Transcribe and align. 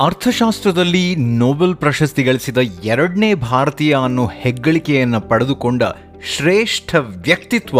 ಅರ್ಥಶಾಸ್ತ್ರದಲ್ಲಿ 0.00 1.16
ನೊಬೆಲ್ 1.16 1.76
ಪ್ರಶಸ್ತಿ 1.76 2.22
ಗಳಿಸಿದ 2.22 2.56
ಎರಡನೇ 2.84 3.34
ಭಾರತೀಯ 3.34 3.96
ಅನ್ನೋ 4.04 4.26
ಹೆಗ್ಗಳಿಕೆಯನ್ನು 4.26 5.20
ಪಡೆದುಕೊಂಡ 5.20 5.82
ಶ್ರೇಷ್ಠ 6.36 6.94
ವ್ಯಕ್ತಿತ್ವ 6.94 7.78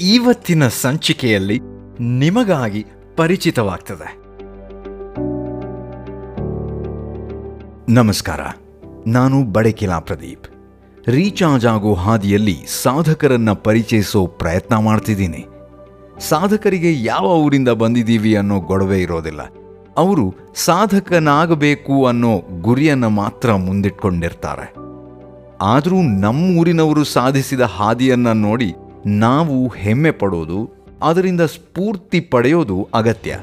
ಇವತ್ತಿನ 0.00 0.68
ಸಂಚಿಕೆಯಲ್ಲಿ 0.68 1.60
ನಿಮಗಾಗಿ 2.00 2.86
ಪರಿಚಿತವಾಗ್ತದೆ. 3.16 4.21
ನಮಸ್ಕಾರ. 7.88 8.40
ನಾನು 9.06 9.44
ಬಡಕಿಲಾ 9.44 9.98
ಪ್ರದೀಪ್. 9.98 10.46
ರೀಚಾರ್ಜ್ 11.08 11.66
ಆಗೋ 11.66 11.94
ಹಾದಿಯಲ್ಲಿ 11.94 12.56
ಸಾಧಕರನ್ನ 12.82 13.52
ಪರಿಚಯಿಸೋ 13.52 14.26
ಪ್ರಯತ್ನ 14.26 14.76
ಮಾಡ್ತಿದ್ದೀನಿ. 14.76 15.46
ಸಾಧಕರಿಗೆ 16.20 17.04
ಯಾವ 17.04 17.24
ಊರಿಂದ 17.24 17.68
ಬಂದಿದ್ದೀವಿ 17.68 18.36
ಅನ್ನೋ 18.36 18.60
ಗೊಡವೆ 18.60 19.02
ಇರೋದಿಲ್ಲ. 19.02 19.40
ಅವರು 19.96 20.34
ಸಾಧಕನಾಗಬೇಕು 20.54 22.06
ಅನ್ನೋ 22.06 22.42
ಗುರಿಯನ್ನು 22.60 23.10
ಮಾತ್ರ 23.10 23.54
ಮುಂದಿಟ್ಕೊಂಡಿರ್ತಾರೆ. 23.54 24.74
ಆದರೂ 25.62 26.02
ನಮ್ಮೂರಿನವರು 26.02 27.04
ಸಾಧಿಸಿದ 27.04 27.60
ಹಾದಿಯನ್ನ 27.60 28.28
ನೋಡಿ 28.32 28.74
ನಾವು 29.06 29.68
ಹೆಮ್ಮೆ 29.68 30.10
ಪಡೋದು, 30.10 30.70
ಅದರಿಂದ 31.02 31.40
ಸ್ಫೂರ್ತಿ 31.40 32.20
ಪಡೆಯೋದು 32.20 32.88
ಅಗತ್ಯ. 32.94 33.38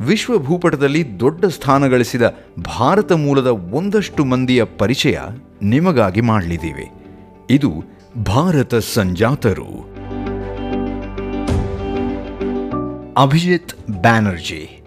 ವಿಶ್ವ 0.00 0.38
ಭೂಪಟದಲ್ಲಿ 0.38 1.20
ದೊಡ್ಡ 1.20 1.44
ಸ್ಥಾನ 1.44 1.86
ಗಳಿಸಿದ 1.86 2.38
ಭಾರತ 2.78 3.12
ಮೂಲದ 3.12 3.46
ಒಂದಷ್ಟು 3.46 4.24
ಮಂದಿಯ 4.24 4.64
ಪರಿಚಯ 4.64 5.18
ನಿಮಗಾಗಿ 5.62 6.20
ಮಾಡಲಿದ್ದೀವಿ. 6.20 6.90
ಇದು 7.50 7.84
ಭಾರತ 8.22 8.74
ಸಂಜಾತರು. 8.74 9.94
ಅಭಿಜಿತ್ 13.16 13.72
ಬ್ಯಾನರ್ಜಿ. 13.90 14.82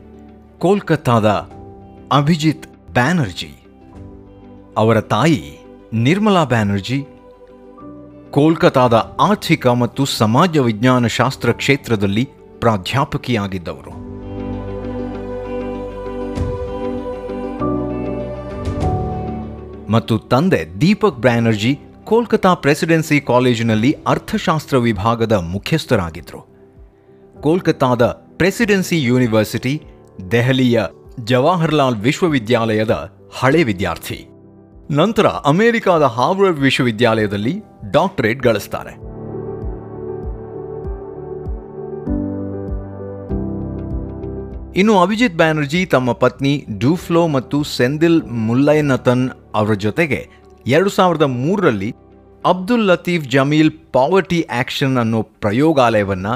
ಕೋಲ್ಕತ್ತಾದ 0.60 1.26
ಅಭಿಜಿತ್ 2.12 2.94
ಬ್ಯಾನರ್ಜಿ. 2.94 3.64
ಅವರ 4.78 5.02
ತಾಯಿ 5.02 5.60
ನಿರ್ಮಲಾ 5.94 6.44
ಬ್ಯಾನರ್ಜಿ. 6.44 7.06
ಕೋಲ್ಕತ್ತಾದ 8.32 8.94
ಆರ್ಥಿಕ 9.20 9.68
ಮತ್ತು 9.68 10.06
ಸಮಾಜ 10.06 10.58
ವಿಜ್ಞಾನ 10.58 11.08
ಶಾಸ್ತ್ರ 11.08 11.52
ಕ್ಷೇತ್ರದಲ್ಲಿ 11.52 12.30
ಪ್ರಾಧ್ಯಾಪಕಿಯಾಗಿದ್ದವರು. 12.60 13.97
ಮತ್ತು 19.90 20.18
ತಂದೆ 20.18 20.82
ದೀಪಕ್ 20.82 21.22
ಬ್ಯಾನರ್ಜಿ 21.22 21.80
ಕೋಲ್ಕತಾ 22.04 22.54
ಪ್ರೆಸಿಡೆನ್ಸಿ 22.54 23.22
ಕಾಲೇಜಿನಲ್ಲಿ 23.22 23.92
ಅರ್ಥಶಾಸ್ತ್ರ 24.08 24.78
ವಿಭಾಗದ 24.78 25.32
ಮುಖ್ಯಸ್ಥರಾಗಿದ್ದರು 25.32 26.42
ಕೋಲ್ಕತ್ತಾದ 27.42 28.04
ಪ್ರೆಸಿಡೆನ್ಸಿ 28.38 29.04
ಯೂನಿವರ್ಸಿಟಿ, 29.04 29.82
ದೆಹಲಿಯ 30.32 30.82
ಜವಾಹರ್ಲಾಲ್ 31.24 31.96
ವಿಶ್ವವಿದ್ಯಾಲಯದ 31.96 32.96
ಹಳೆ 33.40 33.64
ವಿದ್ಯಾರ್ಥಿ. 33.64 34.20
ನಂತರ 34.92 35.26
ಅಮೆರಿಕಾದ 35.26 36.04
ಹಾರ್ವರ್ಡ್ 36.04 36.60
ವಿಶ್ವವಿದ್ಯಾಲಯದಲ್ಲಿ 36.60 37.54
ಡಾಕ್ಟರೇಟ್ 37.92 38.42
ಗಳಿಸ್ತಾರೆ. 38.42 38.94
ಇನ್ನು 44.80 45.00
ಅಭಿಜಿತ್ 45.00 45.36
ಬ್ಯಾನರ್ಜಿ 45.36 45.86
ತಮ್ಮ 45.86 46.12
ಪತ್ನಿ 46.12 46.66
ಡೂಫ್ಲೋ 46.78 47.28
ಮತ್ತು 47.28 47.64
ಸೆಂದಿಲ್ 47.64 48.24
ಮುಲ್ಲೈನತನ್ 48.24 49.30
ಅವರ 49.58 49.74
ಜೊತೆಗೆ 49.86 50.20
ಎರಡು 50.68 50.90
ಸಾವಿರದ 50.90 51.26
ಮೂರರಲ್ಲಿ 51.38 51.90
Abdul 52.46 52.88
Latif 52.88 53.30
Jameel 53.30 53.72
poverty 53.94 54.40
action 54.52 54.98
ಅನ್ನೋ 54.98 55.22
ಪ್ರಯೋಗಾಲಯವನ್ನು 55.22 56.34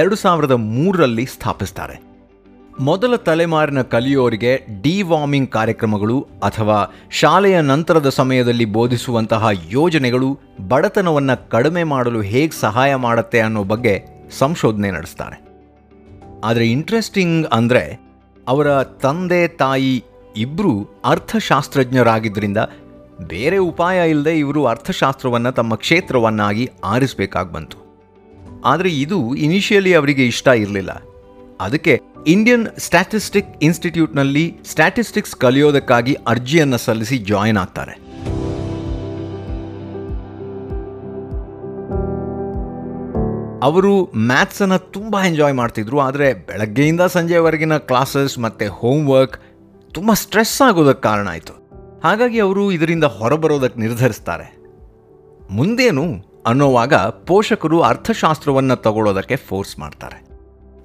ಎರಡು 0.00 0.16
ಸಾವಿರದ 0.16 0.54
ಮೂರರಲ್ಲಿ 0.74 1.24
ಸ್ಥಾಪಿಸ್ತಾರೆ. 1.26 1.96
ಮೊದಲ 2.80 3.16
ತಲೆಮಾರಿನ 3.16 3.82
ಕಲಿಯೋರಿಗೆ 3.82 4.52
ಡಿವಾರ್ಮಿಂಗ್ 4.82 5.50
ಕಾರ್ಯಕ್ರಮಗಳು 5.50 6.16
ಅಥವಾ 6.42 6.78
ಶಾಲೆಯ 7.10 7.60
ನಂತರದ 7.60 8.08
ಸಮಯದಲ್ಲಿ 8.08 8.66
ಬೋಧಿಸುವಂತಹ 8.76 9.48
ಯೋಜನೆಗಳು 9.70 10.28
ಬಡತನವನ್ನು 10.68 11.36
ಕಡಿಮೆ 11.48 11.84
ಮಾಡಲು 11.84 12.20
ಹೇಗೆ 12.32 12.60
ಸಹಾಯ 12.60 12.94
ಮಾಡುತ್ತೆ 13.04 13.40
ಅನ್ನೋ 13.40 13.62
ಬಗ್ಗೆ 13.64 13.94
ಸಂಶೋಧನೆ 14.38 14.90
ನಡೆಸ್ತಾರೆ. 14.90 15.38
ಆದರೆ 16.44 16.66
ಇಂಟ್ರೆಸ್ಟಿಂಗ್ 16.70 17.46
ಅಂದರೆ 17.52 17.84
ಅವರ 18.48 18.68
ತಂದೆ 18.82 19.42
ತಾಯಿ 19.48 19.94
ಇಬ್ಬರು 20.36 21.02
ಅರ್ಥಶಾಸ್ತ್ರಜ್ಞರಾಗಿದ್ದರಿಂದ 21.04 22.60
ಬೇರೆ 23.28 23.58
ಉಪಾಯ 23.58 24.10
ಇಲ್ಲದೆ 24.10 24.38
ಇವರು 24.38 24.64
ಅರ್ಥಶಾಸ್ತ್ರವನ್ನು 24.64 25.52
ತಮ್ಮ 25.52 25.74
ಕ್ಷೇತ್ರವನ್ನಾಗಿ 25.74 26.70
ಆರಿಸಬೇಕಾಗಿ 26.84 27.52
ಬಂತು. 27.52 27.78
ಆದರೆ 28.64 28.90
ಇದು 28.90 29.34
ಇನಿಷಿಯಲಿ 29.34 29.94
ಅವರಿಗೆ 29.94 30.26
ಇಷ್ಟ 30.26 30.48
ಇರಲಿಲ್ಲ. 30.48 31.02
ಅದಕ್ಕೆ 31.60 32.00
ಇಂಡಿಯನ್ 32.26 32.66
ಸ್ಟ್ಯಾಟಿಸ್ಟಿಕ್ 32.78 33.52
ಇನ್ಸ್ಟಿಟ್ಯೂಟ್ನಲ್ಲಿ 33.62 34.56
ಸ್ಟ್ಯಾಟಿಸ್ಟಿಕ್ಸ್ 34.66 35.36
ಕಲಿಯೋದಕ್ಕಾಗಿ 35.36 36.14
ಅರ್ಜಿಯನ್ನು 36.26 36.78
ಸಲ್ಲಿಸಿ 36.78 37.18
ಜಾಯಿನ್ 37.18 37.56
ಆಗ್ತಾರೆ. 37.56 37.94
ಅವರು 43.62 43.92
ಮ್ಯಾಥ್ಸನ್ನು 44.26 44.78
ತುಂಬ 44.92 45.16
ಎಂಜಾಯ್ 45.26 45.54
ಮಾಡ್ತಿದ್ರು, 45.54 46.00
ಆದರೆ 46.00 46.34
ಬೆಳಗ್ಗೆಯಿಂದ 46.34 47.00
ಸಂಜೆವರೆಗಿನ 47.00 47.76
ಕ್ಲಾಸಸ್ 47.76 48.38
ಮತ್ತು 48.38 48.72
ಹೋಮ್ವರ್ಕ್ 48.72 49.36
ತುಂಬ 49.96 50.12
ಸ್ಟ್ರೆಸ್ 50.12 50.62
ಆಗೋದಕ್ಕೆ 50.62 51.02
ಕಾರಣ 51.02 51.28
ಆಯಿತು. 51.28 51.52
ಹಾಗಾಗಿ 52.04 52.38
ಅವರು 52.38 52.72
ಇದರಿಂದ 52.72 53.04
ಹೊರಬರೋದಕ್ಕೆ 53.04 53.80
ನಿರ್ಧರಿಸ್ತಾರೆ. 53.80 54.56
ಮುಂದೇನು 55.50 56.04
ಅನ್ನೋವಾಗ 56.46 56.94
ಪೋಷಕರು 56.94 57.80
ಅರ್ಥಶಾಸ್ತ್ರವನ್ನು 57.80 58.76
ತಗೊಳ್ಳೋದಕ್ಕೆ 58.76 59.36
ಫೋರ್ಸ್ 59.36 59.78
ಮಾಡ್ತಾರೆ. 59.78 60.26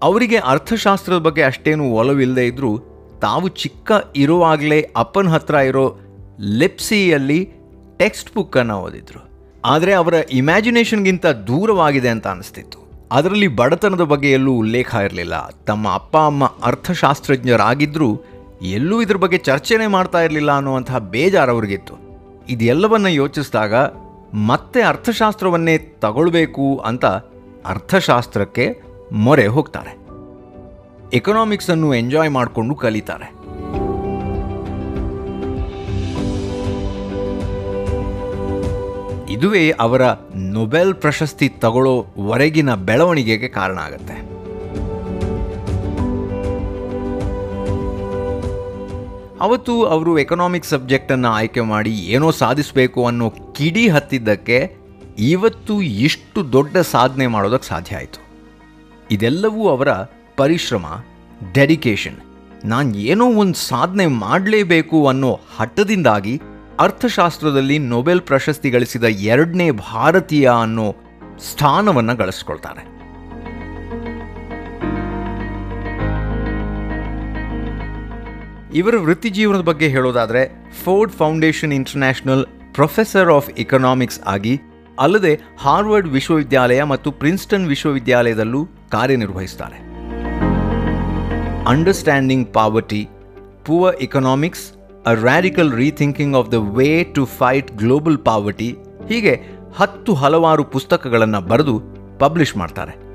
ಅವರಿಗೆ 0.04 0.38
ಅರ್ಥಶಾಸ್ತ್ರದ 0.38 1.18
ಬಗ್ಗೆ 1.18 1.44
ಅಷ್ಟೇನು 1.44 1.92
ಒಲವಿಲ್ಲದೆ 1.92 2.48
ಇದ್ದರೂ 2.48 2.80
ತಾವು 3.22 3.48
ಚಿಕ್ಕ 3.48 3.92
ಇರುವಾಗಲೇ 4.16 4.90
ಅಪ್ಪನ 4.98 5.28
ಹತ್ರ 5.28 5.56
ಇರೋ 5.56 6.00
ಲೆಪ್ಸಿಯಲ್ಲಿ 6.40 7.50
ಟೆಕ್ಸ್ಟ್ 7.98 8.36
ಬುಕ್ಕನ್ನು 8.36 8.82
ಓದಿದ್ರು. 8.82 9.30
ಆದರೆ 9.66 9.94
ಅವರ 9.94 10.14
ಇಮ್ಯಾಜಿನೇಷನ್ಗಿಂತ 10.14 11.26
ದೂರವಾಗಿದೆ 11.26 12.10
ಅಂತ 12.10 12.28
ಅನಿಸ್ತಿತ್ತು. 12.28 12.92
ಅದರಲ್ಲಿ 13.12 13.48
ಬಡತನದ 13.48 14.02
ಬಗ್ಗೆ 14.02 14.32
ಎಲ್ಲೂ 14.32 14.54
ಉಲ್ಲೇಖ 14.54 14.96
ಇರಲಿಲ್ಲ. 14.96 15.48
ತಮ್ಮ 15.48 15.94
ಅಪ್ಪ, 15.94 16.18
ಅಮ್ಮ 16.18 16.46
ಅರ್ಥಶಾಸ್ತ್ರಜ್ಞರಾಗಿದ್ದರೂ 16.64 18.22
ಎಲ್ಲೂ 18.62 19.02
ಇದ್ರ 19.02 19.18
ಬಗ್ಗೆ 19.18 19.38
ಚರ್ಚೆನೇ 19.38 19.88
ಮಾಡ್ತಾ 19.88 20.22
ಇರಲಿಲ್ಲ 20.22 20.52
ಅನ್ನುವಂತಹ 20.52 20.98
ಬೇಜಾರು 20.98 21.52
ಅವ್ರಿಗಿತ್ತು 21.52 21.94
ಇದೆಲ್ಲವನ್ನ 22.50 23.06
ಯೋಚಿಸಿದಾಗ 23.06 23.74
ಮತ್ತೆ 24.34 24.82
ಅರ್ಥಶಾಸ್ತ್ರವನ್ನೇ 24.82 25.78
ತಗೊಳ್ಬೇಕು 25.78 26.78
ಅಂತ 26.78 27.06
ಅರ್ಥಶಾಸ್ತ್ರಕ್ಕೆ 27.66 28.82
ಮೊರೆ 29.12 29.48
ಹೋಗ್ತಾರೆ. 29.48 29.98
ಎಕನಾಮಿಕ್ಸನ್ನು 31.14 31.96
ಎಂಜಾಯ್ 31.96 32.30
ಮಾಡಿಕೊಂಡು 32.30 32.76
ಕಲಿತಾರೆ. 32.76 33.42
ಇದುವೇ 39.34 39.72
ಅವರ 39.80 40.02
ನೊಬೆಲ್ 40.36 40.96
ಪ್ರಶಸ್ತಿ 40.96 41.50
ತಗೊಳ್ಳೋವರೆಗಿನ 41.50 42.76
ಬೆಳವಣಿಗೆಗೆ 42.76 43.48
ಕಾರಣ 43.48 43.78
ಆಗುತ್ತೆ. 43.78 44.31
ಅವತ್ತು 49.42 49.84
ಅವರು 49.84 50.20
ಎಕನಾಮಿಕ್ 50.20 50.66
ಸಬ್ಜೆಕ್ಟನ್ನು 50.66 51.30
ಆಯ್ಕೆ 51.30 51.62
ಮಾಡಿ 51.62 51.94
ಏನೋ 52.00 52.32
ಸಾಧಿಸಬೇಕು 52.32 53.06
ಅನ್ನೋ 53.06 53.30
ಕಿಡಿ 53.30 53.88
ಹತ್ತಿದ್ದಕ್ಕೆ 53.88 54.76
ಇವತ್ತು 55.20 55.82
ಇಷ್ಟು 55.82 56.54
ದೊಡ್ಡ 56.54 56.78
ಸಾಧನೆ 56.78 57.28
ಮಾಡೋದಕ್ಕೆ 57.28 57.68
ಸಾಧ್ಯ 57.68 57.96
ಆಯಿತು. 57.96 58.20
ಇದೆಲ್ಲವೂ 59.12 59.70
ಅವರ 59.70 59.92
ಪರಿಶ್ರಮ 60.38 60.86
ಡೆಡಿಕೇಶನ್ 61.54 62.20
ನಾನು 62.66 62.98
ಏನೋ 62.98 63.26
ಒಂದು 63.26 63.54
ಸಾಧನೆ 63.54 64.06
ಮಾಡಲೇಬೇಕು 64.06 65.08
ಅನ್ನೋ 65.08 65.40
ಹಠದಿಂದಾಗಿ 65.58 66.42
ಅರ್ಥಶಾಸ್ತ್ರದಲ್ಲಿ 66.80 67.80
ನೊಬೆಲ್ 67.80 68.22
ಪ್ರಶಸ್ತಿ 68.22 68.70
ಗಳಿಸಿದ 68.70 69.04
ಎರಡನೇ 69.04 69.72
ಭಾರತೀಯ 69.72 70.50
ಅನ್ನೋ 70.62 70.96
ಸ್ಥಾನವನ್ನು 71.40 72.16
ಗಳಿಸ್ಕೊಳ್ತಾರೆ. 72.16 73.01
ಇವರ 78.74 78.96
ವೃತ್ತಿ 78.98 79.30
ಜೀವನದ 79.30 79.62
ಬಗ್ಗೆ 79.62 79.88
ಹೇಳೋದಾದರೆ 79.88 80.42
Ford 80.84 81.12
Foundation 81.12 81.74
international 81.74 82.44
professor 82.74 83.30
of 83.30 83.50
economics 83.60 84.20
ಆಗಿ, 84.26 84.54
ಅಲ್ಲದೆ 85.00 85.34
ಹಾರ್ವರ್ಡ್ 85.58 86.08
ವಿಶ್ವವಿದ್ಯಾಲಯ 86.08 86.84
ಮತ್ತು 86.84 87.12
ಪ್ರಿನ್ಸ್ಟನ್ 87.12 87.68
ವಿಶ್ವವಿದ್ಯಾಲಯದಲ್ಲೂ 87.68 88.62
ಕಾರ್ಯನಿರ್ವಹಿಸ್ತಾರೆ. 88.92 89.78
Understanding 91.68 92.54
poverty 92.54 93.10
poor 93.66 93.98
economics 94.02 94.66
a 95.06 95.14
radical 95.14 95.74
rethinking 95.74 96.36
of 96.36 96.52
the 96.52 96.54
way 96.54 97.04
to 97.04 97.26
fight 97.26 97.72
global 97.78 98.18
poverty 98.18 98.70
ಹೀಗೆ 99.10 99.34
ಹತ್ತು 99.76 100.14
ಹಲವಾರು 100.14 100.64
ಪುಸ್ತಕಗಳನ್ನು 100.64 101.42
ಬರೆದು 101.42 101.76
ಪಬ್ಲಿಷ್ 102.20 102.58
ಮಾಡ್ತಾರೆ. 102.58 103.11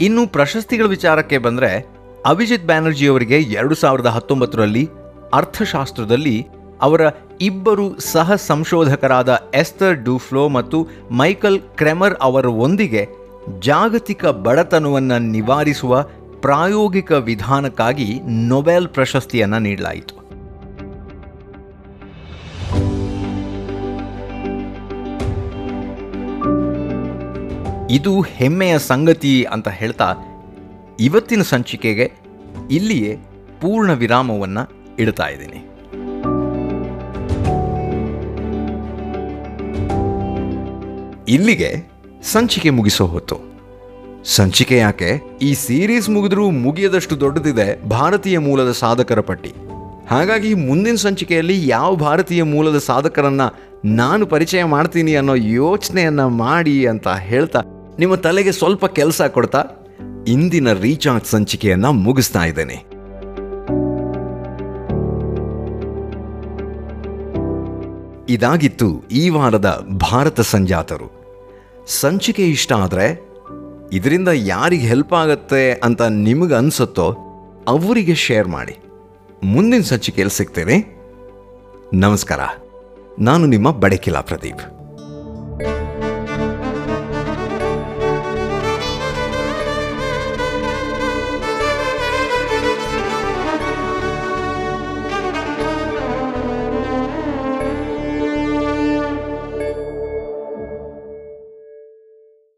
ಇನ್ನು 0.00 0.26
ಪ್ರಶಸ್ತಿಗಳ 0.26 0.86
ವಿಚಾರಕ್ಕೆ 0.86 1.38
ಬಂದರೆ 1.38 1.86
ಅಭಿಜಿತ್ 2.26 2.66
ಬ್ಯಾನರ್ಜಿಯವರಿಗೆ 2.66 3.40
ಎರಡು 3.40 3.74
ಸಾವಿರದ 3.74 4.06
ಹತ್ತೊಂಬತ್ತರಲ್ಲಿ 4.06 4.88
ಅರ್ಥಶಾಸ್ತ್ರದಲ್ಲಿ 5.32 6.46
ಅವರ 6.80 7.00
ಇಬ್ಬರು 7.40 8.00
ಸಹ 8.00 8.34
ಸಂಶೋಧಕರಾದ 8.34 9.50
ಎಸ್ತರ್ 9.54 9.96
ಡ್ಯೂಫ್ಲೋ 9.96 10.48
ಮತ್ತು 10.48 10.88
ಮೈಕಲ್ 11.10 11.60
ಕ್ರೆಮರ್ 11.60 12.14
ಅವರೊಂದಿಗೆ 12.20 13.08
ಜಾಗತಿಕ 13.58 14.26
ಬಡತನವನ್ನು 14.26 15.18
ನಿವಾರಿಸುವ 15.18 16.02
ಪ್ರಾಯೋಗಿಕ 16.40 17.12
ವಿಧಾನಕ್ಕಾಗಿ 17.12 18.20
ನೊಬೆಲ್ 18.24 18.88
ಪ್ರಶಸ್ತಿಯನ್ನು 18.88 19.58
ನೀಡಲಾಯಿತು. 19.58 20.15
ಇದು 27.90 28.20
ಹೆಮ್ಮೆಯ 28.20 28.78
ಸಂಗತಿ 28.78 29.42
ಅಂತ 29.42 29.68
ಹೇಳ್ತಾ 29.68 30.14
ಇವತ್ತಿನ 31.00 31.42
ಸಂಚಿಕೆಗೆ 31.42 32.12
ಇಲ್ಲಿಯೇ 32.70 33.16
ಪೂರ್ಣ 33.60 33.92
ವಿರಾಮವನ್ನು 33.92 34.94
ಇಡ್ತಾ 34.98 35.26
ಇದ್ದೀನಿ. 35.26 35.66
ಇಲ್ಲಿಗೆ 41.28 41.76
ಸಂಚಿಕೆ 42.22 42.70
ಮುಗಿಸೋ 42.70 43.06
ಹೊತ್ತು. 43.06 43.36
ಸಂಚಿಕೆ 44.24 44.76
ಯಾಕೆ? 44.76 45.38
ಈ 45.42 45.54
ಸೀರೀಸ್ 45.54 46.10
ಮುಗಿದ್ರೂ 46.10 46.50
ಮುಗಿಯದಷ್ಟು 46.50 47.20
ದೊಡ್ಡದಿದೆ 47.20 47.88
ಭಾರತೀಯ 47.88 48.38
ಮೂಲದ 48.38 48.72
ಸಾಧಕರ 48.72 49.20
ಪಟ್ಟಿ. 49.20 49.52
ಹಾಗಾಗಿ 50.10 50.54
ಮುಂದಿನ 50.54 50.94
ಸಂಚಿಕೆಯಲ್ಲಿ 50.94 51.68
ಯಾವ 51.68 51.94
ಭಾರತೀಯ 51.94 52.42
ಮೂಲದ 52.42 52.78
ಸಾಧಕರನ್ನ 52.78 53.40
ನಾನು 53.84 54.26
ಪರಿಚಯ 54.26 54.64
ಮಾಡ್ತೀನಿ 54.64 55.14
ಅನ್ನೋ 55.14 55.34
ಯೋಚನೆಯನ್ನ 55.34 56.24
ಮಾಡಿ 56.24 56.86
ಅಂತ 56.86 57.08
ಹೇಳ್ತಾ 57.08 57.62
ನಿಮ್ಮ 57.98 58.14
ತಲೆಗೆ 58.14 58.52
ಸ್ವಲ್ಪ 58.52 58.86
ಕೆಲಸ 58.86 59.22
ಕೊಡ್ತಾ 59.22 59.64
ಇಂದಿನ 60.28 60.72
ರೀಚಾರ್ಜ್ 60.72 61.26
ಸಂಚಿಕೆಯನ್ನ 61.26 61.86
ಮುಗಿಸ್ತಾ 61.86 62.44
ಇದ್ದೇನೆ. 62.44 62.74
ಇದಾಗಿತ್ತು 68.28 69.02
ಈ 69.12 69.28
ವಾರದ 69.28 69.88
ಭಾರತ 70.12 70.40
ಸಂಜಾತರು. 70.40 71.26
ಸಂಚಿಕೆ 71.86 72.46
ಇಷ್ಟ 72.46 72.72
ಆದರೆ 72.72 73.28
ಇದರಿಂದ 73.92 74.28
ಯಾರಿಗೆ 74.28 74.86
ಹೆಲ್ಪ್ 74.86 75.12
ಆಗತ್ತೆ 75.12 75.72
ಅಂತ 75.72 76.02
ನಿಮಗೆ 76.02 76.54
ಅನಿಸುತ್ತೋ 76.54 77.16
ಅವರಿಗೆ 77.68 78.14
ಶೇರ್ 78.14 78.48
ಮಾಡಿ. 78.48 78.76
ಮುಂದಿನ 79.42 79.80
ಸಂಚಿಕೆಯಲ್ಲಿ 79.80 80.36
ಸಿಗ್ತೇನೆ. 80.36 80.96
ನಮಸ್ಕಾರ. 81.94 82.40
ನಾನು 83.18 83.46
ನಿಮ್ಮ 83.46 83.70
ಬಡಕಿಲಾ 83.70 84.20
ಪ್ರದೀಪ್. 84.20 84.75